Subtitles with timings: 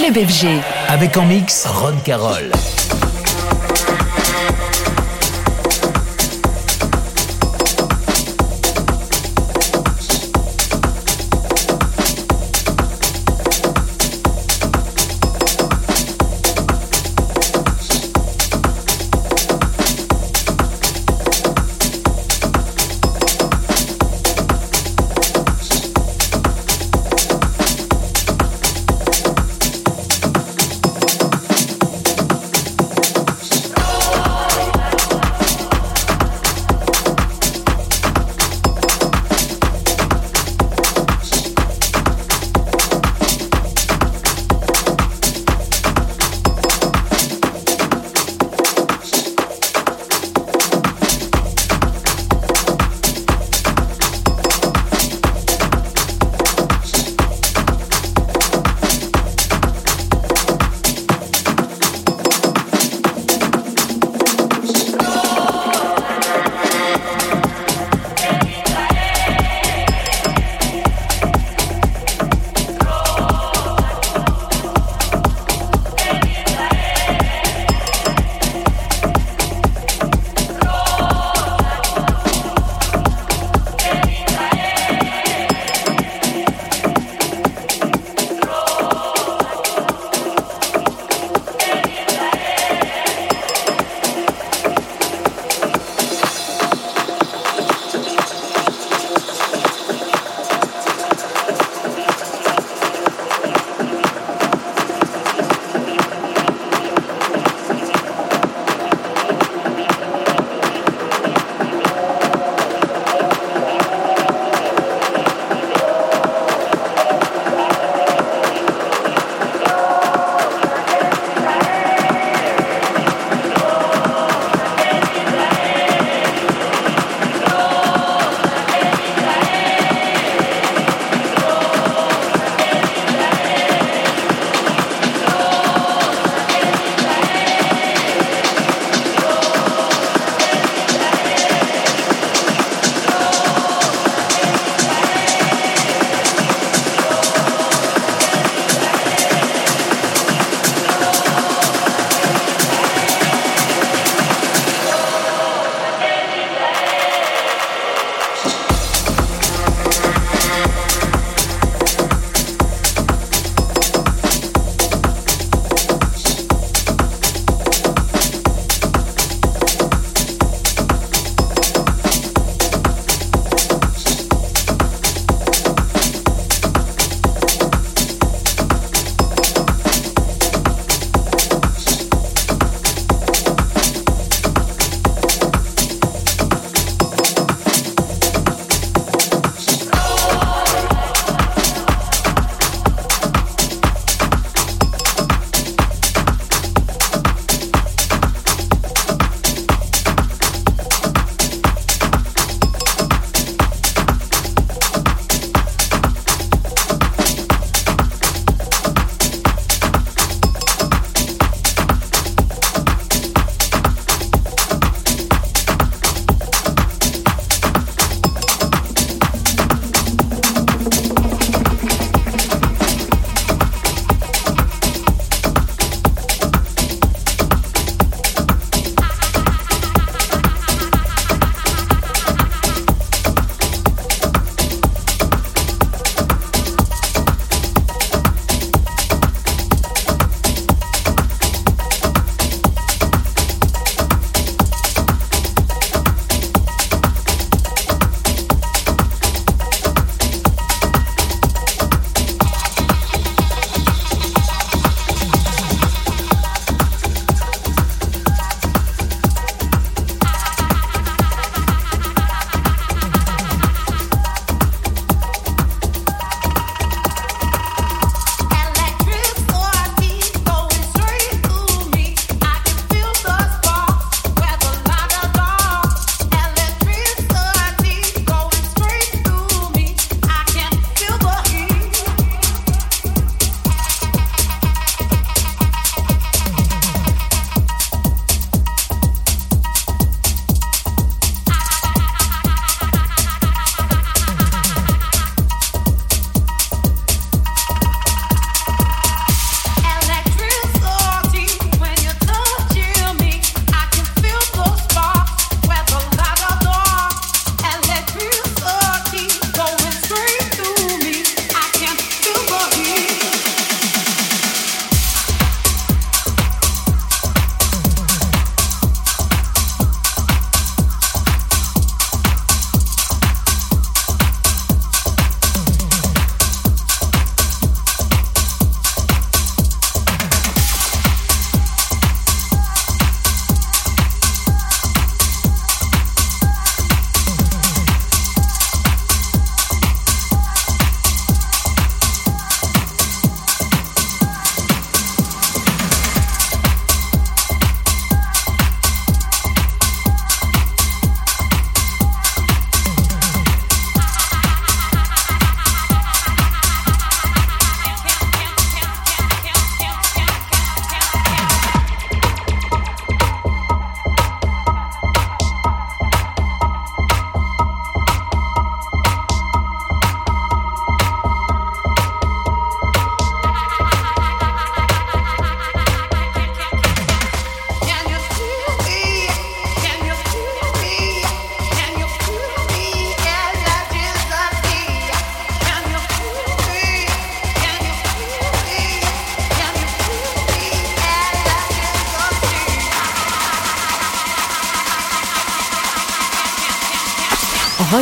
[0.00, 0.46] Club FG.
[0.88, 2.50] Avec en mix Ron Carroll.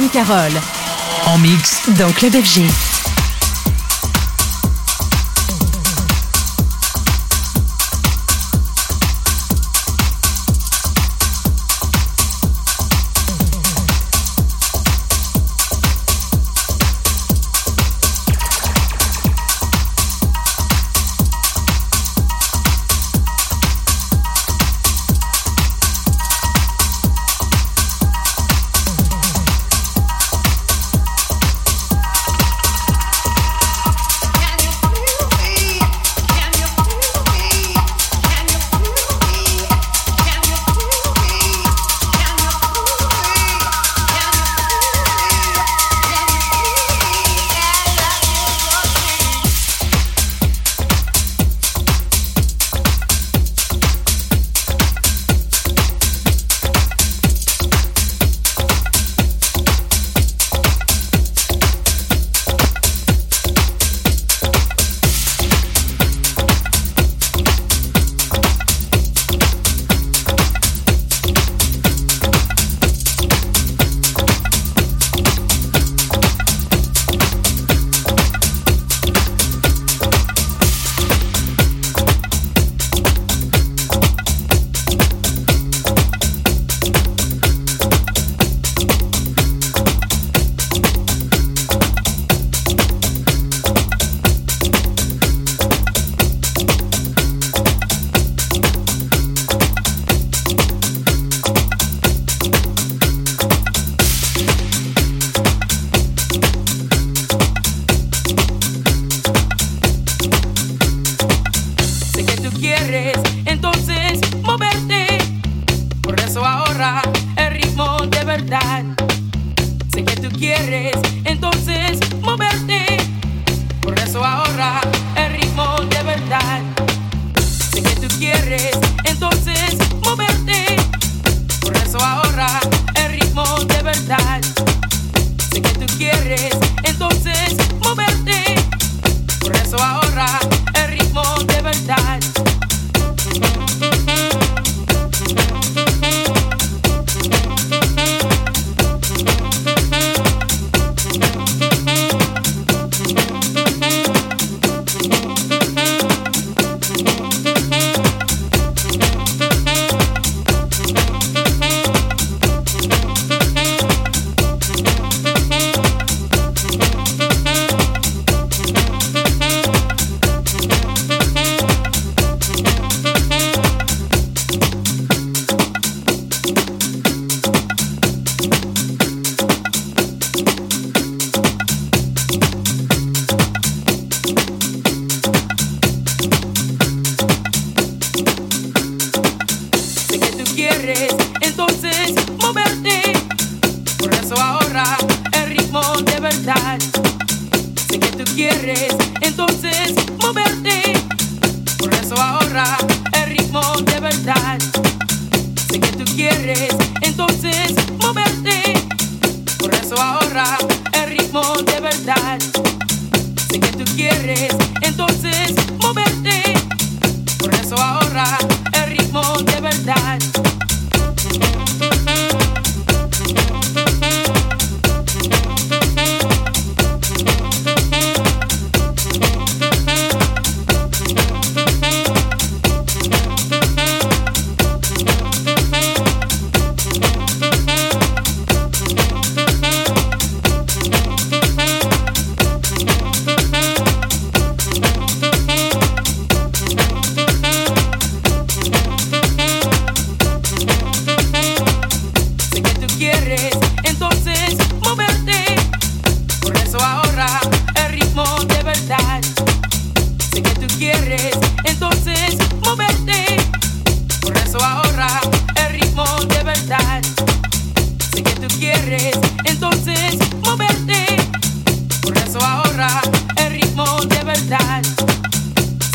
[0.08, 0.60] Carole.
[1.26, 2.87] En mix dans Club FG.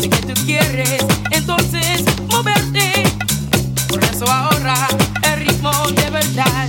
[0.04, 3.04] sé que tú quieres entonces moverte.
[3.88, 4.74] Por eso ahora
[5.22, 6.68] el ritmo de verdad.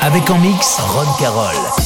[0.00, 1.85] Avec en mix Ron Carroll.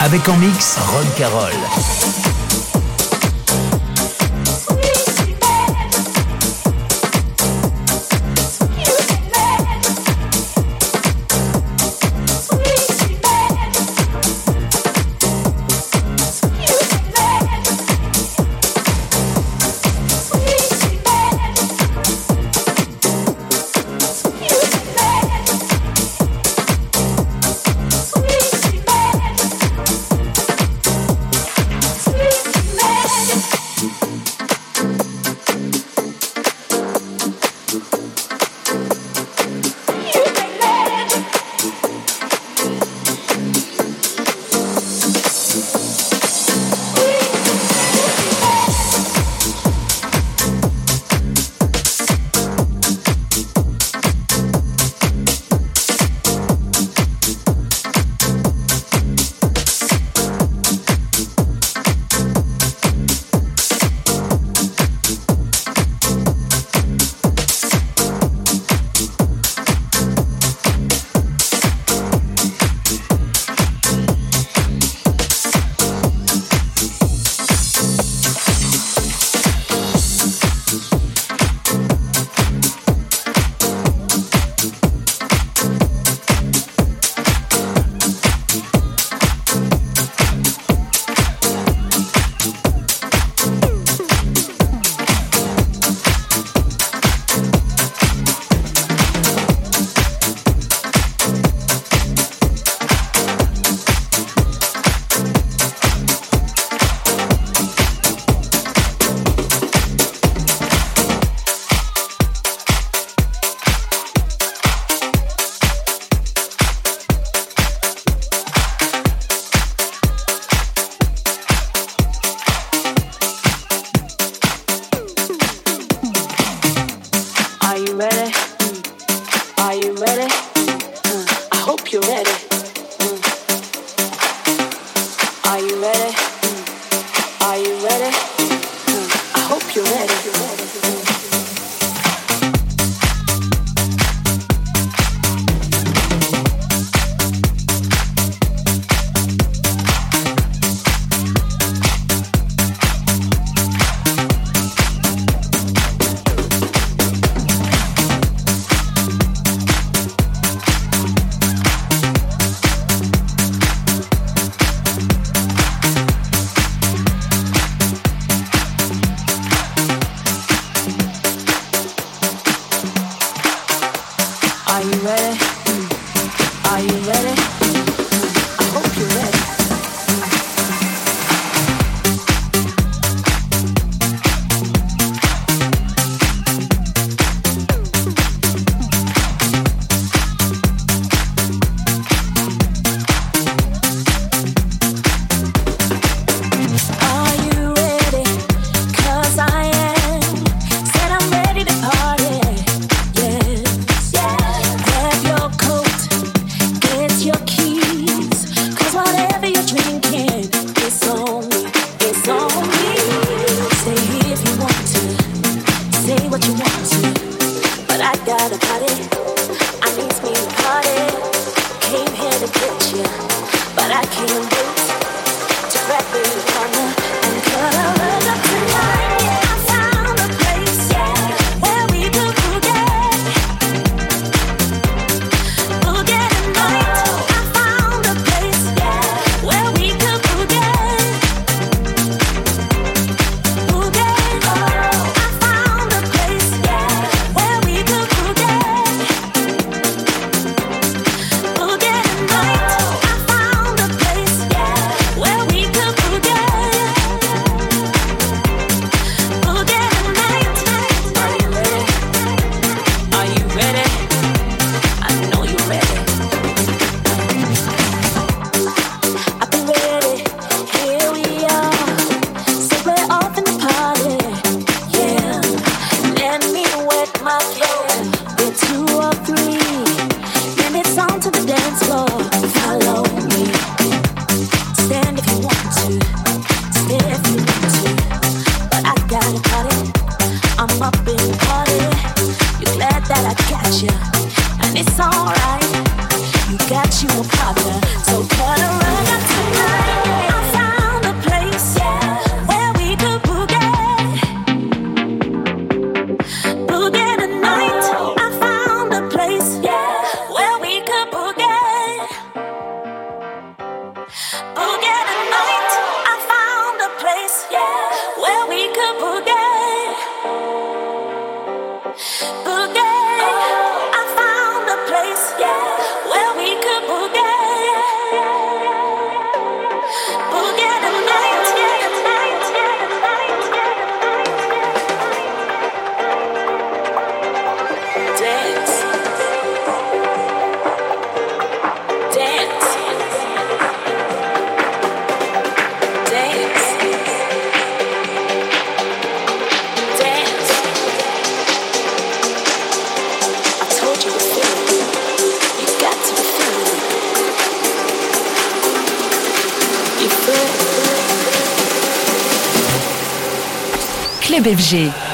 [0.00, 2.27] Avec en mix Ron Carroll.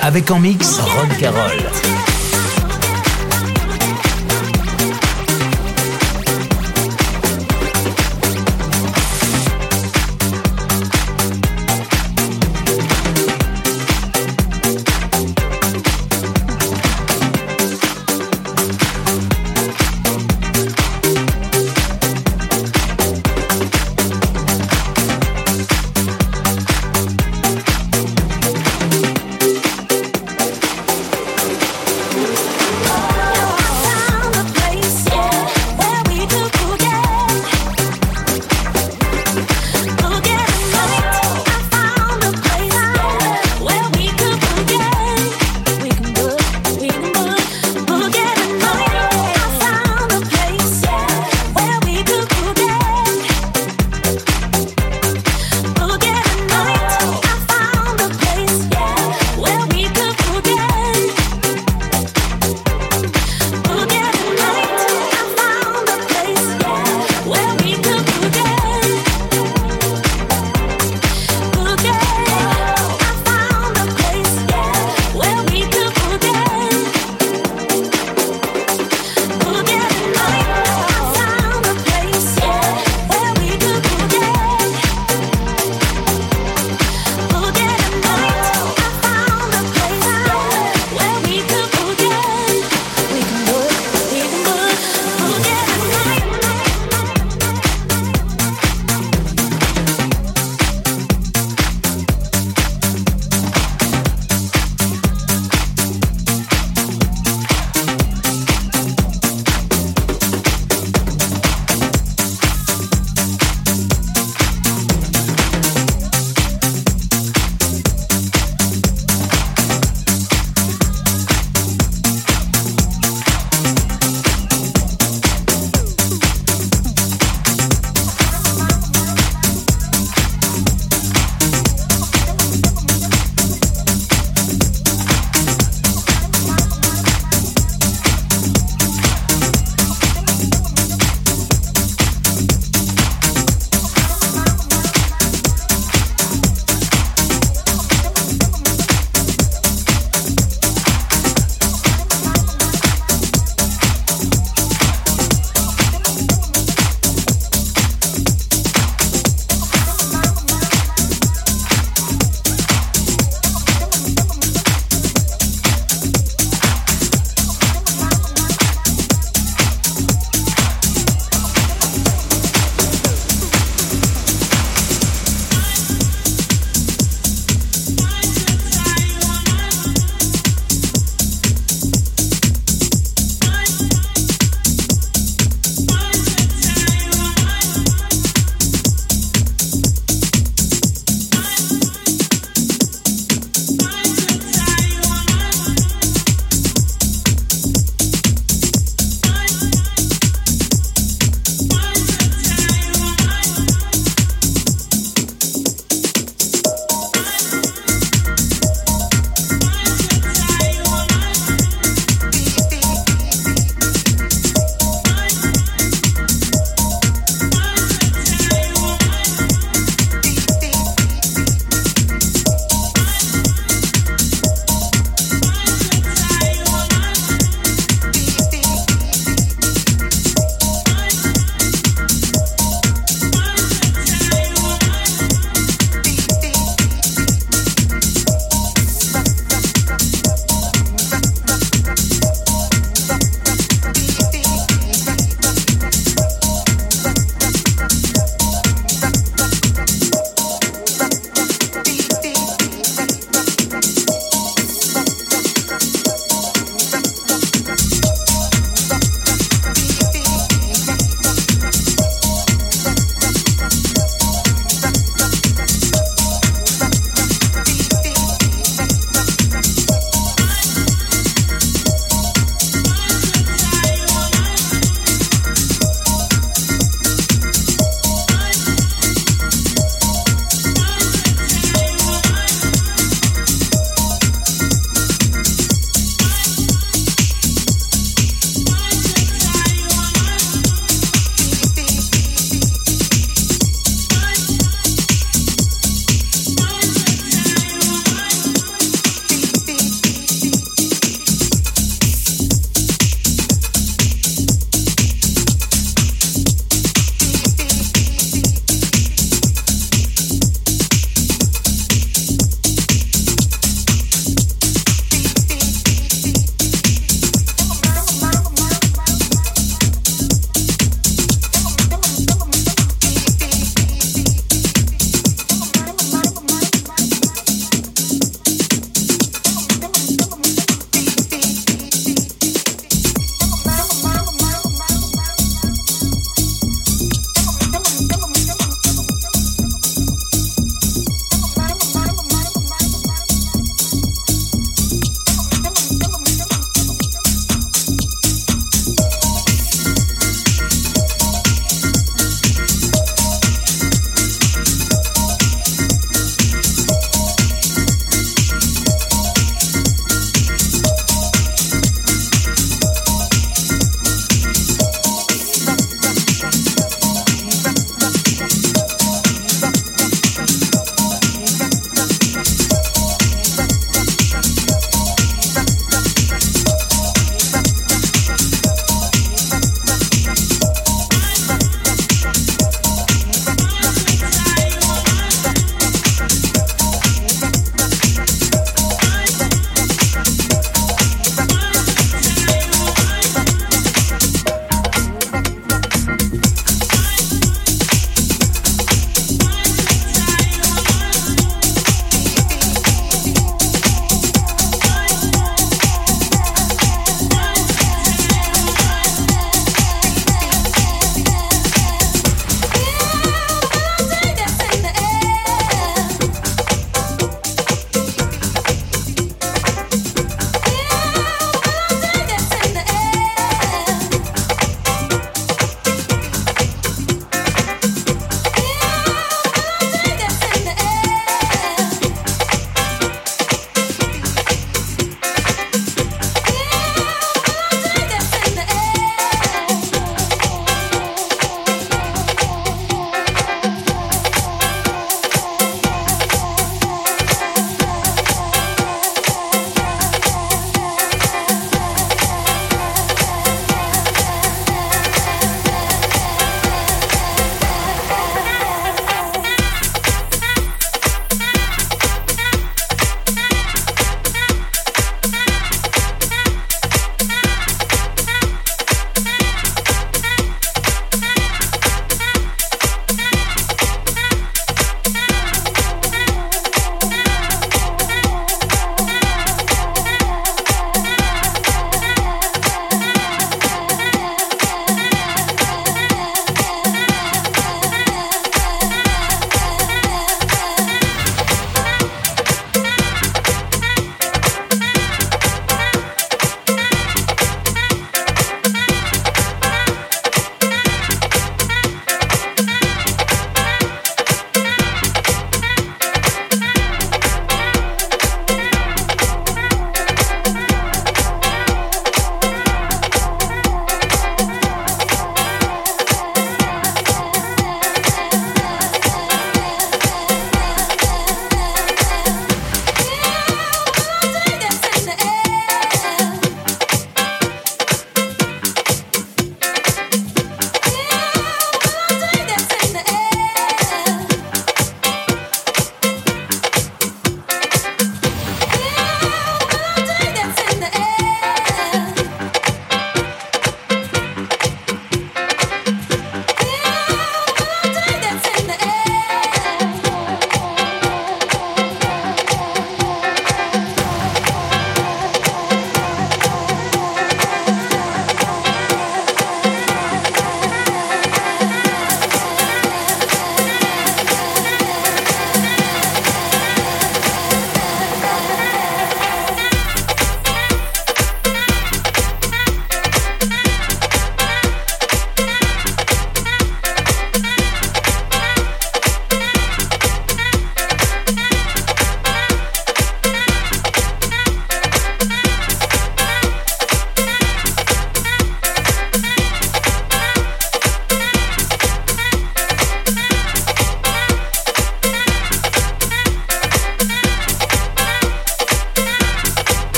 [0.00, 2.01] Avec en mix Ron Carroll.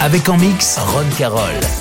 [0.00, 1.79] Avec en mix Ron Carroll.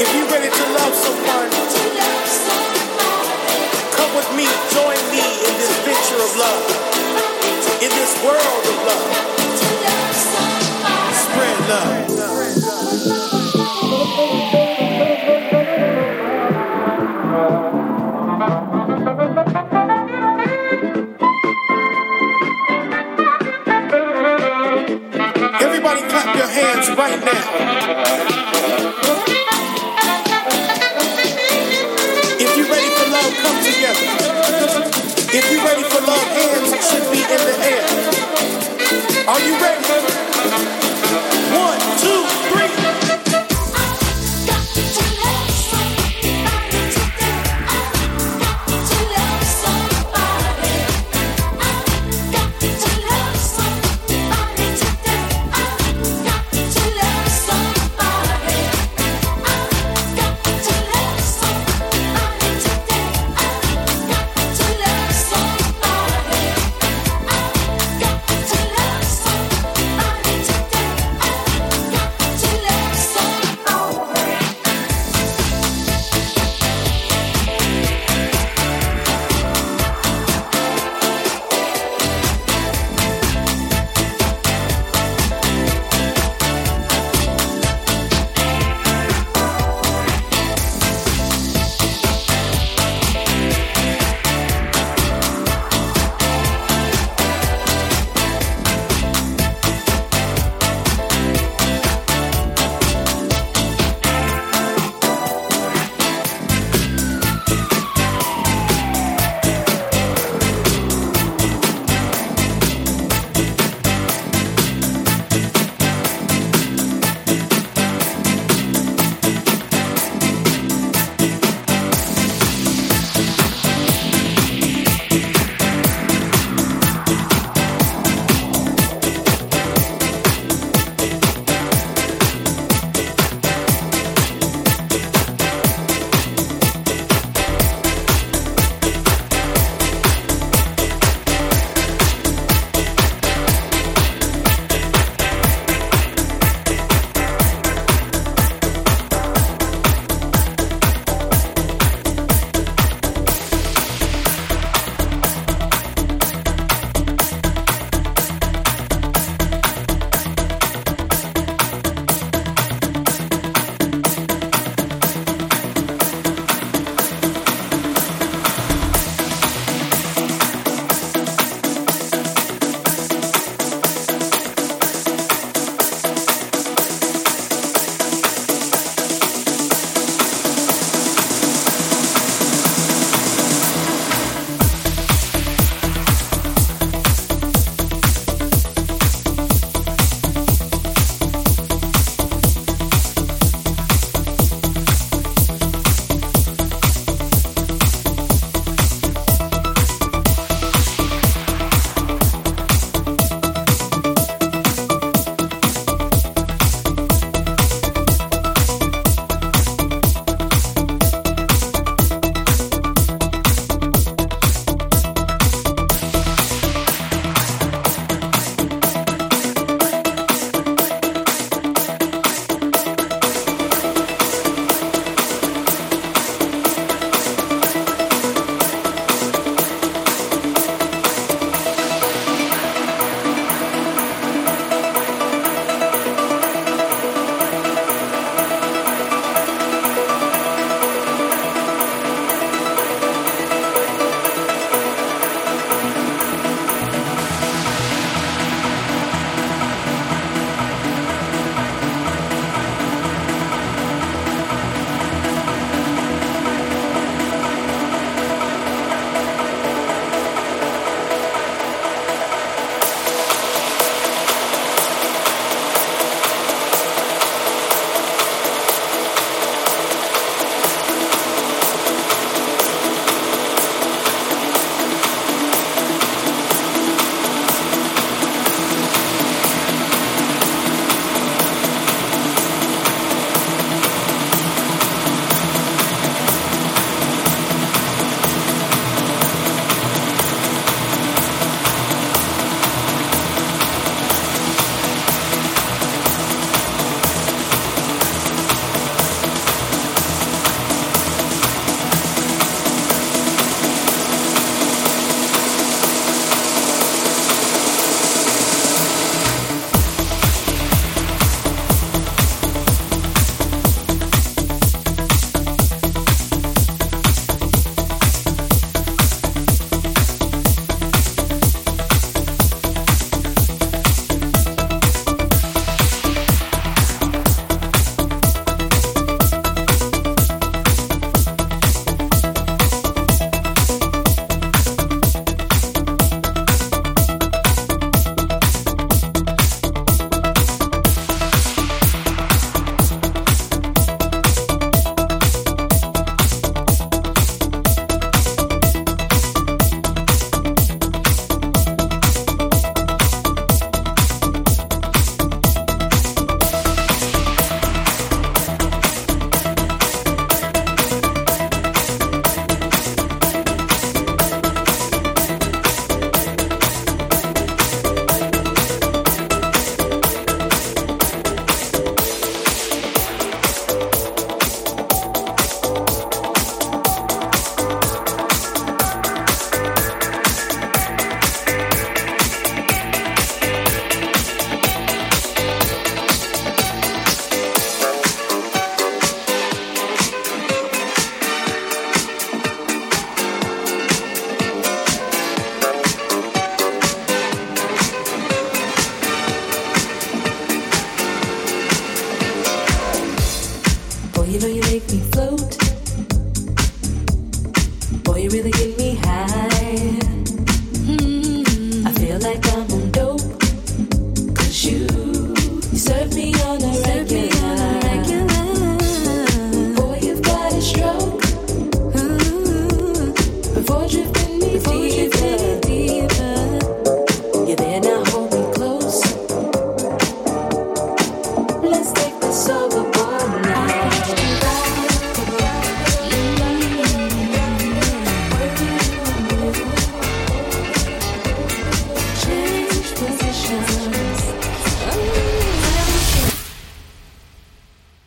[0.00, 1.50] If you're ready to love someone,
[3.98, 6.62] come with me, join me in this venture of love,
[7.82, 9.10] in this world of love.
[11.18, 12.06] Spread love.
[25.60, 27.74] Everybody clap your hands right now.
[33.78, 34.00] together.
[35.30, 39.28] If you're ready for love, hands should be in the air.
[39.28, 39.77] Are you ready?